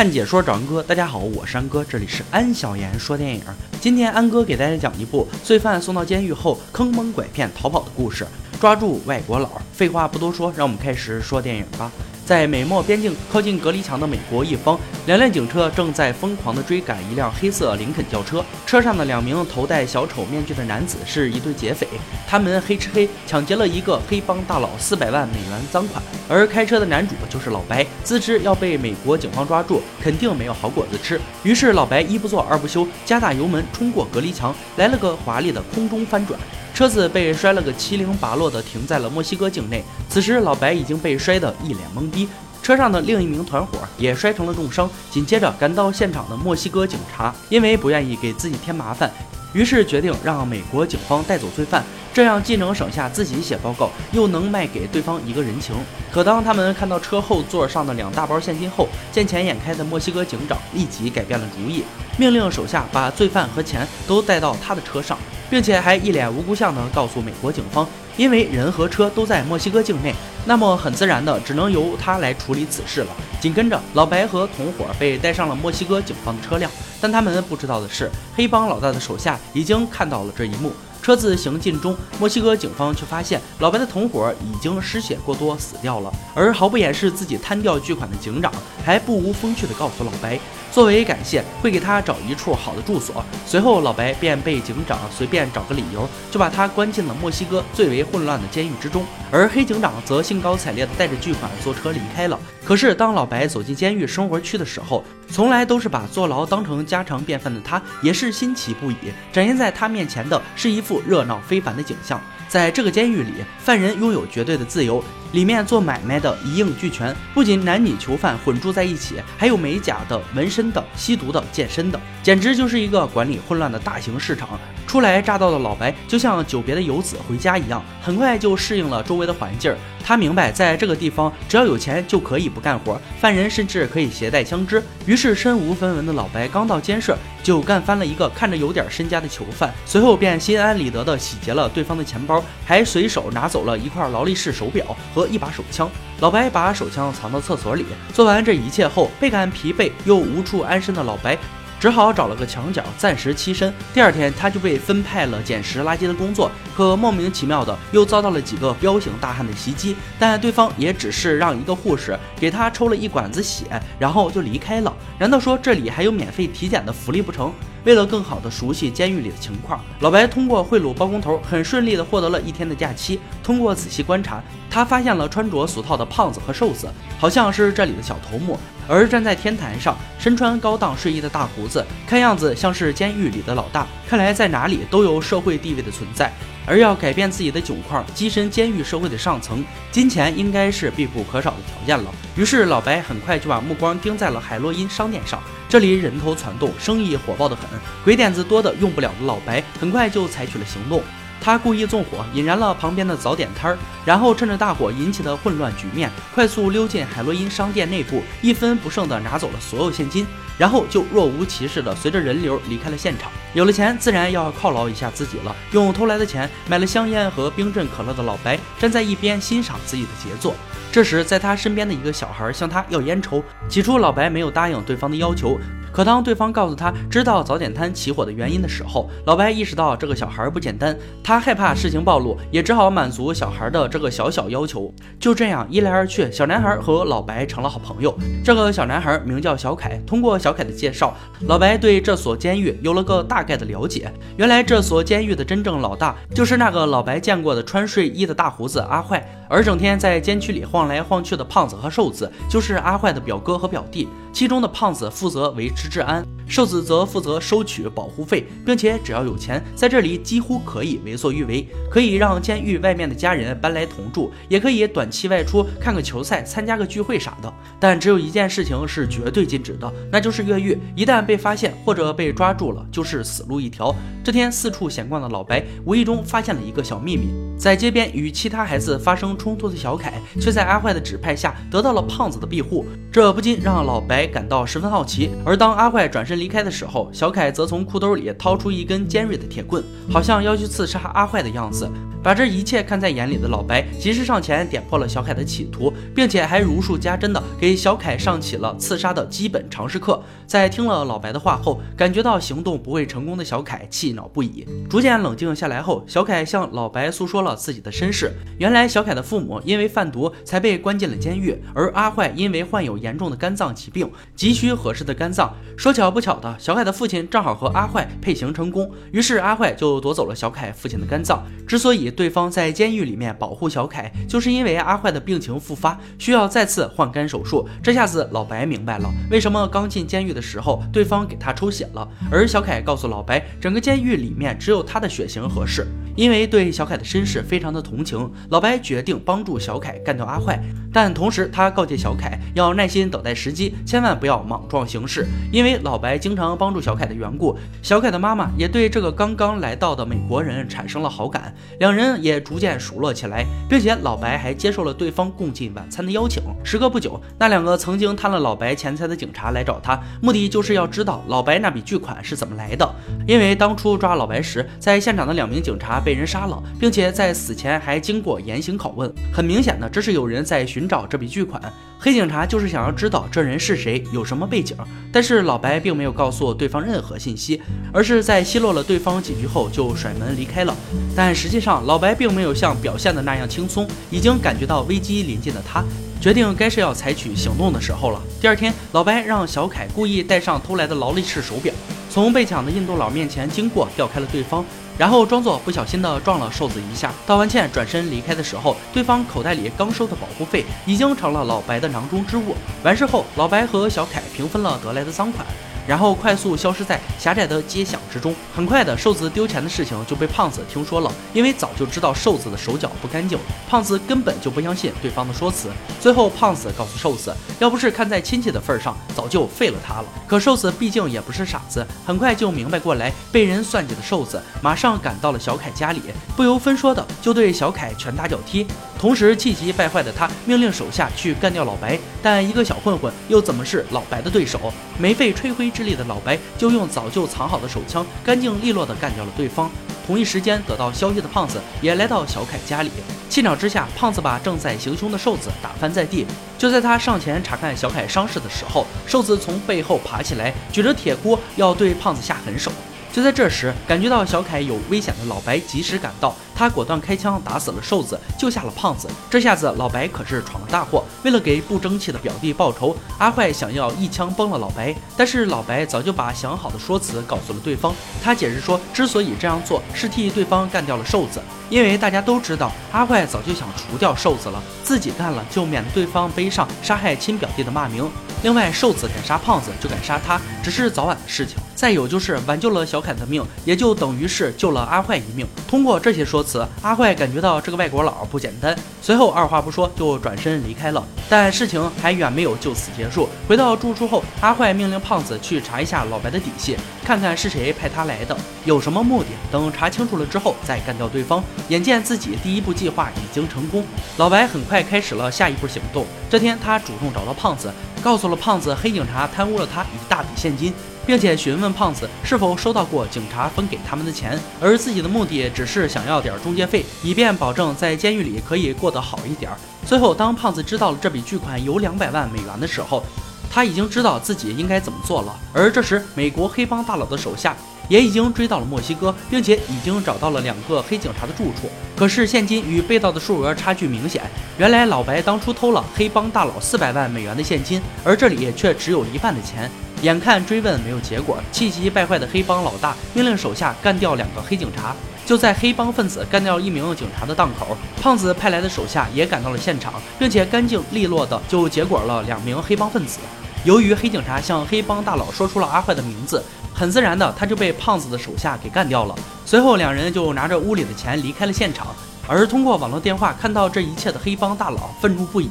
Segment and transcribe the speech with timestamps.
[0.00, 3.42] 看解说找安哥，大家好，我是安哥，这里是安小言说电影。
[3.82, 8.26] 今天安哥给大家讲一部罪犯送到监狱后坑蒙拐骗逃跑的故事，
[8.58, 9.60] 抓住外国佬。
[9.74, 11.92] 废话不多说，让我们开始说电影吧。
[12.24, 18.44] 在美墨边境靠近隔离墙的美国一方，两辆警车正在疯狂地追赶一辆黑色林肯轿车。
[18.64, 21.88] 车上的两名头戴小丑面具的男子是一对劫匪，
[22.28, 26.00] 他们黑吃黑抢劫了一个黑帮大佬四百万美元赃款。
[26.28, 31.20] 而开车的男主就是老白，自知要被美国警方抓住，肯定没有好果子吃。
[31.42, 36.38] 于是老白一不做二不休，加大油门冲过隔离墙，来了个华丽的空中翻转。
[36.80, 39.84] 车子被摔了个七零八落的停在了墨西哥境内。
[40.08, 42.26] 此时老白已经被摔得一脸懵逼，
[42.62, 44.88] 车上的另一名团伙也摔成了重伤。
[45.10, 49.12] 紧接着赶到现场的墨西哥警察，因为不愿意给自己添麻烦，
[49.52, 55.74] 于是决定让美国警方带走罪犯，这样既能省下自己写报告，又能卖给对方一个人情。
[56.12, 61.84] 可当他们看到车后座上的两大包现金后，见钱眼开的墨西哥警长立即改变了主意，
[62.16, 65.18] 命令手下把罪犯和钱都带到他的车上。
[65.50, 67.84] 并且还一脸无辜相地告诉美国警方，
[68.20, 73.06] 因为人和车都在墨西哥境内，那么很自然的只能由他来处理此事了。
[73.40, 80.70] 紧跟着，老白和同伙被带上了墨西哥警方的车辆，但他们不知道的是，黑帮老大的手下已经看到了这一幕。
[81.00, 88.52] 车子行进中，墨西哥警方却发现老白的同伙已经失血过多死掉了，而毫不掩饰自己贪掉巨款的警长
[88.84, 90.38] 还不无风趣地告诉老白。
[90.72, 93.24] 作为感谢，会给他找一处好的住所。
[93.44, 99.04] 随后，老白便被警长随便找个理由，就把他关进了墨西哥最为混乱的监狱之中。
[99.32, 102.38] 而黑警长则兴高采烈地带着巨款坐车离开了。
[102.64, 108.96] 可是，当老白走进监狱生活区的时候，从来都是把坐牢当成家常便饭的他，也是新奇不已。
[109.32, 112.20] 展现在他面前的是一副热闹非凡的景象。
[112.50, 124.58] 在这个监狱里，犯人拥有绝对的自由，里面做买卖的一应俱全，不仅男女囚犯混住在一起，还有美甲的、纹身的、吸毒的、健身的，简直就是一个管理混乱的大型市场。
[124.90, 129.72] 初来乍到的老白就像久别的游子回家一样，很快就适应了周围的环境。
[130.02, 134.82] 他明白，在这个地方，只要有钱就可以不干活，犯人甚至可以携带枪支。
[135.06, 144.84] 于是，身无分文的老白刚到监舍，就干翻了一个看着有点身家的囚犯，随后便心安理得地洗劫了对方的钱包，还随手拿走了一块劳力士手表
[145.14, 145.88] 和一把手枪。
[146.18, 147.86] 老白把手枪藏到厕所里。
[148.12, 151.38] 做完这一切后，倍感疲惫又无处安身的老白。
[151.80, 153.72] 只好找了个墙角暂时栖身。
[153.94, 159.96] 第二天，他就被分派了捡拾垃圾的工作，可莫名其妙的又遭到了几个彪形大汉的袭击。
[160.18, 163.64] 但对方也只是让一个护士给他抽了一管子血，
[163.98, 164.94] 然后就离开了。
[165.18, 167.50] 难道说这里还有免费体检的福利不成？
[167.84, 173.18] 为了更好的熟悉监狱里的情况，老白通过贿赂包工头，很顺利的获得了一天的假期。
[173.42, 178.58] 通过仔细观察，他发现了穿着俗套的胖子和瘦子，好像是这里的小头目。
[178.90, 183.86] 而站在天台上，身穿高档睡衣的大胡子，看样子像是监狱里的老大。
[184.08, 186.32] 看来在哪里都有社会地位的存在，
[186.66, 192.12] 而要改变自己的窘况，跻身监狱社会的上层，金钱应该是必不可少的条件了。
[192.34, 197.68] 于是老白很快就把目光盯在了海洛因商店上，这里人头攒动，生意火爆的很，
[198.02, 201.00] 鬼点子多的用不了的老白，很快就采取了行动。
[201.40, 210.26] 他故意纵火，引燃了旁边的早点摊儿，然后趁着大火引起的混乱局面，快速溜进海洛因商店内部，一分不剩的拿走了所有现金，
[210.58, 213.30] 然后就若无其事的随着人流离开了现场。
[213.54, 215.56] 有了钱，自然要犒劳一下自己了。
[215.72, 220.54] 用偷来的钱买了香烟和冰镇可乐的老白，站在一边欣赏自己的杰作。
[220.92, 225.58] 这时，在他身边的一个小孩向他要烟抽，起初老白没有答应对方的要求。
[225.92, 234.92] 可当对方告诉他知道早点摊起火的原因的时候，老白意识到这个小孩不简单，他害怕事情暴露，也只好满足小孩的这个小小要求。
[235.18, 238.16] 就这样一来二去，小男孩和老白成了好朋友。
[238.44, 240.00] 这个小男孩名叫小凯。
[240.06, 241.14] 通过小凯的介绍，
[241.46, 244.12] 老白对这所监狱有了个大概的了解。
[244.36, 254.08] 原来这所监狱的真正老大就是那个老白见过的穿睡衣的大胡子阿坏，而整天在监区里晃来晃去的胖子和瘦子就是阿坏的表哥和表弟。
[254.32, 256.24] 其中的胖子负责维持治安。
[256.50, 267.54] 瘦子则负责收取保护费，并且只要有钱，在这里几乎可以为所欲为，可以让监狱外面的家人搬来同住，也可以短期外出看个球赛、参加个聚会啥的。
[267.78, 270.76] 但只有一件事情是绝对禁止的，那就是越狱。
[270.96, 273.94] 一旦被发现或者被抓住了，就是死路一条。
[274.24, 282.84] 这天四处闲逛的老白无意中发现了一个小秘密：在街边与其他孩子发生冲突的小凯，却在阿坏的指派下得到了胖子的庇护。
[283.12, 285.30] 这不禁让老白感到十分好奇。
[285.44, 286.39] 而当阿坏转身。
[286.40, 291.88] 离开的时候，小凯则从裤兜里掏出一根尖锐的铁棍，好像要去刺杀阿坏的样子。
[292.22, 300.22] 把这一切看在眼里的老白，及时上前点破了小凯的企图，并且还如数家珍的给小凯上起了刺杀的基本常识课。
[300.46, 304.66] 在听了老白的话后，感觉到行动不会成功的小凯气恼不已。
[304.90, 308.30] 逐渐冷静下来后，小凯向老白诉说了自己的身世。
[308.58, 315.54] 原来小凯的父母因为贩毒才被关进了监狱，而阿坏因为患有严重的肝脏疾病，急需合适的肝脏。
[315.74, 321.42] 说巧不巧的，小凯的父亲正好和阿坏配型成功，于是阿坏就夺走了小凯父亲的肝脏。
[321.66, 327.66] 之所以对方在监狱里面保护小凯，就是因为阿坏的病情复发，需要再次换肝手术。
[327.82, 332.06] 这下子老白明白了，为什么刚进监狱的时候对方给他抽血了。
[332.30, 335.86] 而小凯告诉老白，整个监狱里面只有他的血型合适。
[336.16, 340.60] 因为对小凯的身世非常的同情，老白决定帮助小凯干掉阿坏。
[340.92, 345.26] 但同时他告诫小凯要耐心等待时机，千万不要莽撞行事。
[345.52, 356.42] 因为老白经常帮助小凯的缘故，小凯的妈妈也对这个刚刚来到的美国人产生了好感，两人也逐渐熟络起来，并且老白还接受了对方共进晚餐的邀请。
[356.64, 362.88] 时隔不久，那两个曾经贪了老白钱财的警察来找他，目的就是要知道老白那笔巨款是怎么来的。
[363.26, 371.60] 因为当初抓老白时，在现场的两名警察被人杀了，并且在死前还经过严刑拷问，很明显的这是有人在寻寻找这笔巨款。
[371.98, 374.74] 黑警察就是想要知道这人是谁，有什么背景。
[375.12, 377.60] 但是老白并没有告诉对方任何信息，
[377.92, 380.74] 而是在奚落了对方几句后就甩门离开了。
[381.14, 385.84] 但实际上，老白并没有像表现的那样轻松，已经感觉到危机临近的他，
[386.18, 388.22] 决定该是要采取行动的时候了。
[388.40, 391.74] 第二天，老白让小凯故意戴上偷来的劳力士手表，
[392.08, 394.64] 从被抢的印度佬面前经过，调开了对方。
[395.00, 402.54] 然后装作不小心的撞了瘦子一下，道完歉转身离开的时候，对方口袋里刚收的保护费已经成了老白的囊中之物。
[402.84, 405.46] 完事后，老白和小凯平分了得来的赃款。
[405.90, 408.32] 然后快速消失在狭窄的街巷之中。
[408.54, 413.36] 很快的，瘦子丢钱的事情就被胖子听说了，因为早就知道瘦子的手脚不干净，
[413.68, 415.68] 胖子根本就不相信对方的说辞。
[416.00, 420.04] 最后，胖子告诉瘦子，要不是看在亲戚的份上，早就废了他了。
[420.28, 426.00] 可瘦子毕竟也不是傻子，很快就明白过来，被人算计的瘦子马上赶到了小凯家里，
[426.36, 428.64] 不由分说的就对小凯拳打脚踢。
[428.96, 434.72] 同时，气急败坏的他命令手下去干掉老白，但一个小混混又怎么是老白的对手？
[434.98, 439.70] 没费吹灰之力的老白就用早就藏好的手枪，干净利落的干掉了对方。
[440.06, 442.90] 同一时间，得到消息的胖子也来到小凯家里，
[443.28, 446.26] 气恼之下，胖子把正在行凶的瘦子打翻在地。
[446.58, 452.72] 就在他上前查看小凯伤势的时候，瘦子从背后爬起来，举着铁锅要对胖子下狠手。
[453.12, 459.08] 就在这时，感觉到小凯有危险的老白及时赶到，他果断开枪打死了瘦子，救下了胖子。
[459.28, 461.04] 这下子老白可是闯了大祸。
[461.24, 467.92] 为了给不争气的表弟报仇，阿坏想要一枪崩了老白，但是老白早就把想好的说辞告诉了对方。
[468.22, 478.08] 他解释说，之所以这样做，是替对方干掉了瘦子，因为大家都知道阿坏早就想除掉瘦子了，自己干了就免得对方背上杀害亲表弟的骂名。
[478.42, 481.56] 另外，瘦子敢杀胖子，就敢杀他，只是早晚的事情。
[481.74, 485.46] 再有就是挽救了小凯的命，也就等于是救了阿坏一命。
[485.68, 488.74] 通过这些说辞，阿坏感觉到这个外国佬不简单。
[489.02, 491.02] 随后二话不说就转身离开了。
[491.28, 493.28] 但事情还远没有就此结束。
[493.46, 499.28] 回到住处后，阿坏命令胖子去查一下老白的底细，看看是谁派他来的，有什么目的。
[499.50, 501.42] 等查清楚了之后再干掉对方。
[501.68, 503.84] 眼见自己第一步计划已经成功，
[504.16, 506.06] 老白很快开始了下一步行动。
[506.30, 507.72] 这天，他主动找到胖子。
[508.02, 510.72] 告诉了胖子，黑警察贪污了他一大笔现金，
[511.04, 519.50] 并且询问胖子是否收到过警察分给他们的钱，而自己的目的只是想要点中介费，以便保证在监狱里可以过得好一点。
[519.84, 523.02] 最后，当胖子知道了这笔巨款有两百万美元的时候，
[523.50, 525.36] 他已经知道自己应该怎么做了。
[525.52, 527.54] 而这时，美国黑帮大佬的手下。
[527.90, 531.68] 也已经追到了墨西哥，并且已经找到了两个黑警察的住处。
[531.94, 534.22] 可是现金与被盗的数额差距明显。
[534.56, 539.70] 原来老白当初偷了黑帮大佬四百万美元的现金，而这里却只有一半的钱。
[540.02, 544.96] 眼看追问没有结果，气急败坏的黑帮老大命令手下干掉两个黑警察。
[545.26, 553.18] 就在黑帮分子干掉一名警察的档口，胖子派来的手下也赶到了现场，并且干净利落的就结果了两名黑帮分子。
[553.64, 556.42] 由于黑警察向黑帮大佬说出了阿坏的名字。
[556.80, 559.14] 很自然的，他就被胖子的手下给干掉了。
[559.44, 561.88] 随后，两人就拿着屋里的钱离开了现场。
[562.26, 565.50] 而通过网络电话看到这一切的黑帮大佬愤怒不已，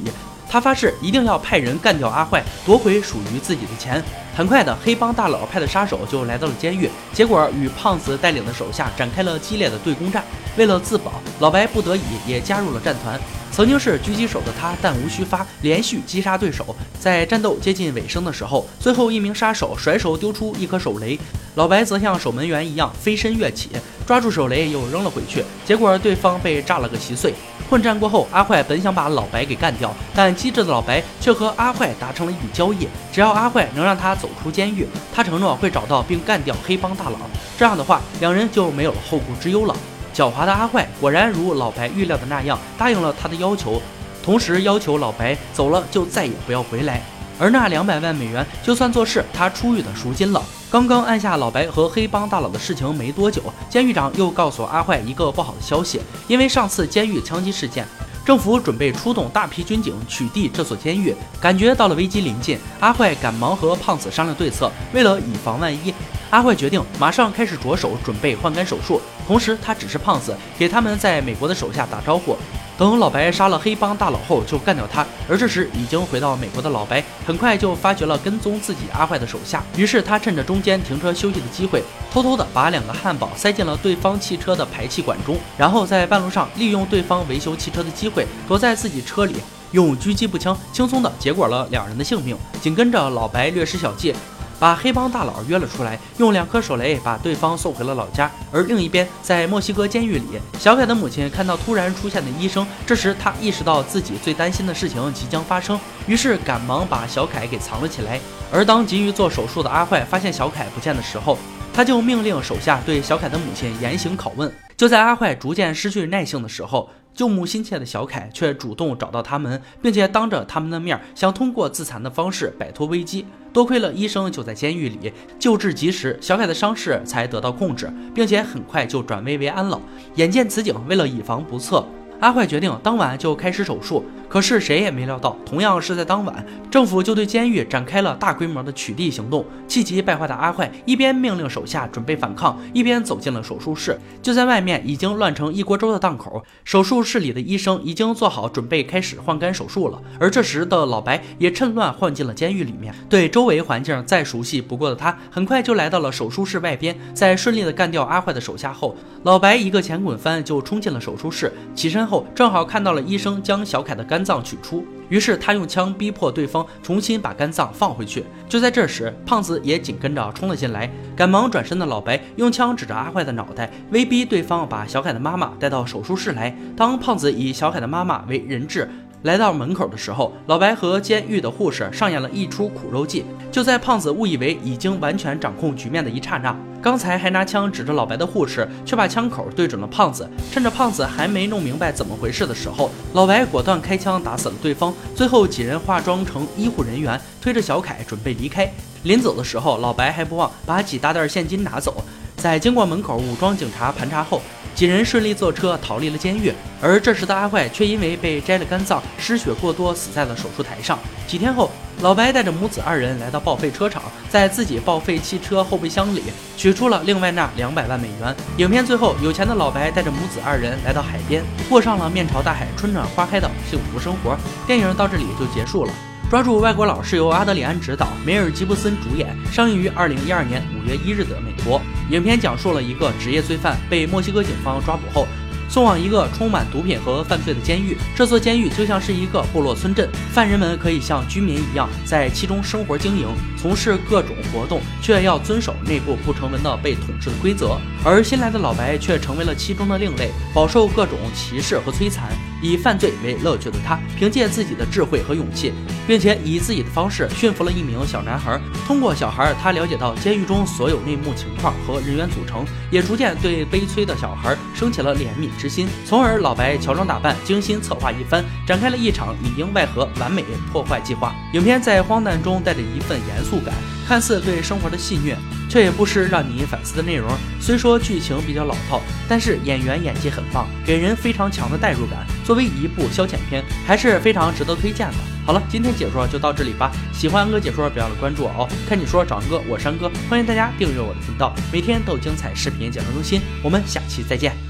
[0.49, 4.03] 他发誓一定要派人干掉阿坏，夺回属于自己的钱。
[4.35, 10.23] 很快的，黑帮大佬派的杀手就来到了监狱，结果与胖子带领的手下展开了激烈的对攻战。
[10.57, 13.19] 为了自保，老白不得已也加入了战团。
[13.51, 16.75] 曾经是狙击手的他，弹无虚发，连续击杀对手。
[16.99, 21.19] 在战斗接近尾声的时候，最后一名杀手甩手丢出一颗手雷，
[21.55, 23.69] 老白则像守门员一样飞身跃起，
[24.07, 27.33] 抓住手雷又扔了回去，结果对方被炸了个稀碎。
[27.69, 37.17] 混战过后，阿坏本想把老白给干掉，但机智的老白却和阿坏达成了一笔交易：只要阿坏能让他走出监狱，他承诺会找到并干掉黑帮大佬。
[37.59, 39.75] 这样的话，两人就没有了后顾之忧了。
[40.15, 43.79] 狡猾的阿坏果然如老白预料的那样，答应了他的要求，
[44.23, 47.03] 同时要求老白走了就再也不要回来。
[47.37, 50.43] 而那两百万美元，就算作是他出狱的赎金了。
[50.71, 57.87] 刚刚按下老白和黑帮大佬的事情没多久，监狱长又告诉阿坏一个不好的消息，因为上次监狱枪击事件，
[58.23, 65.91] 政府准备出动大批军警取缔这所监狱，感觉到了危机临近，阿坏赶忙和胖子商量对策，为了以防万一。
[66.29, 72.37] 阿坏决定马上开始着手准备换肝手术，同时他指示胖子给他们在美国的手下打招呼，
[72.79, 75.05] 等老白杀了黑帮大佬后就干掉他。
[75.27, 89.35] 而这时已经回到美国的老白很快就发觉了跟踪自己阿坏的手下，于是他趁着中间停车休息的机会，偷偷的把两个汉堡塞进了对方汽车的排气管中，然后在半路上利用对方维修汽车的机会，躲在自己车里，
[89.71, 92.37] 用狙击步枪轻松的结果了两人的性命。
[92.61, 94.15] 紧跟着老白略施小计。
[94.59, 98.29] 把黑帮大佬约了出来，用两颗手雷把对方送回了老家。
[98.51, 100.25] 而另一边，在墨西哥监狱里，
[100.59, 108.19] 小凯的母亲看到突然出现的医生，这时他意识到自己最担心的事情即将发生，于是赶忙把小凯给藏了起来。
[108.51, 111.37] 而当急于做手术的阿坏发现小凯不见的时候，
[111.73, 114.51] 他就命令手下对小凯的母亲严刑拷问。
[114.75, 116.89] 就在阿坏逐渐失去耐性的时候，
[117.19, 123.25] 救母心切的小凯却主动找到他们，并且当着他们的面想通过自残的方式摆脱危机。
[123.51, 129.77] 多亏了医生就在监狱里，救治及时，小凯的伤势才得到控制，并且很快就转危为安了。
[130.15, 131.85] 眼见此景，为了以防不测。
[132.19, 139.45] 阿坏决定当晚就开始手术，可是谁也没料到，同样是在当晚，政府就对监狱展开了大规模的取缔行动。
[139.69, 143.97] 气急败坏的阿坏一边命令手下准备反抗，一边走进了手术室。
[144.21, 150.01] 就在外面已经乱成一锅粥的档口，手术室里的医生已经做好准备开始换肝手术了。
[150.19, 156.93] 而这时的老白也趁乱换进了监狱里面，对周围环境再熟悉不过的他，很快就来到了手术室外边。
[157.13, 162.08] 在顺利的干掉阿坏的手下后，老白一个前滚翻就冲进了手术室，起身。
[162.09, 168.25] 后正好看到了医生将小凯的肝脏取出，于是他用枪逼迫对方重新把肝脏放回去。
[168.49, 176.55] 就在这时，胖子也紧跟着冲了进来，赶忙转身的老白用枪指着阿坏的脑袋，威逼对方把小凯的妈妈带到手术室来。
[176.75, 178.89] 当胖子以小凯的妈妈为人质。
[179.23, 183.25] 来到门口的时候，老白和监狱的护士上演了一出苦肉计。
[183.51, 190.29] 就在胖子误以为已经完全掌控局面的一刹那，刚才还拿枪指着老白的护士，却把枪口对准了胖子。
[190.51, 194.93] 趁着胖子还没弄明白怎么回事的时候，老白果断开枪打死了对方。
[195.15, 198.71] 最后几人化妆成医护人员，推着小凯准备离开。
[199.03, 202.03] 临走的时候，老白还不忘把几大袋现金拿走。
[202.37, 204.41] 在经过门口武装警察盘查后，
[204.79, 206.53] 几人顺利坐车逃离了监狱。
[206.81, 210.97] 而这时的阿坏却因为被摘了肝脏，失血过多，死在了手术台上。
[211.27, 211.69] 几天后，
[211.99, 216.23] 老白带着母子二人来到报废车厂，在自己报废汽车后备箱里
[216.55, 218.33] 取出了另外那两百万美元。
[218.55, 224.37] 影片最后，有钱的老白带着母子二人来到海边，过上了面朝大海、春暖花开的幸福生活。
[224.65, 225.91] 电影到这里就结束了。
[226.29, 231.81] 抓住外国佬是由阿德里安执导，梅尔吉布森主演，上映于二零一二年五月一日的美国。
[232.11, 235.25] 影片讲述了一个职业罪犯被墨西哥警方抓捕后。
[235.69, 247.77] 送往一个充满毒品和犯罪的监狱，这座监狱就像是一个部落村镇，犯人们可以像居民一样在其中生活经营，从事各种活动，却要遵守内部不成文的被统治的规则。
[248.03, 252.29] 而新来的老白却成为了其中的另类，饱受各种歧视和摧残。
[252.61, 255.71] 以犯罪为乐趣的他，凭借自己的智慧和勇气，
[256.05, 258.59] 并且以自己的方式驯服了一名小男孩。
[258.85, 265.47] 通过小孩，他了解到监狱中所有内幕情况和人员组成，也逐渐对悲催的小孩升起了怜悯。
[265.59, 271.35] 之心，从而老白乔装打扮，精心策划一番，展开了一场里应外合、完美破坏计划。
[271.53, 273.75] 影片在荒诞中带着一份严肃感，
[274.07, 275.35] 看似对生活的戏谑，
[275.69, 277.29] 却也不失让你反思的内容。
[277.59, 282.25] 虽说剧情比较老套，但是演员演技很棒，给人非常强的代入感。
[282.45, 285.17] 作为一部消遣片，还是非常值得推荐的。
[285.45, 286.91] 好了，今天解说就到这里吧。
[287.11, 288.69] 喜欢安哥解说，别忘了关注我哦。
[288.87, 293.41] 看你说找安哥，我是安哥，欢迎大家订阅我的频道，每天都有精彩视频解说更新。
[293.63, 294.68] 我们下期再见。